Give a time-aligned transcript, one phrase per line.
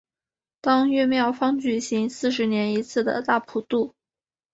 [0.61, 3.93] 当月庙方举行四十年一次的大普度。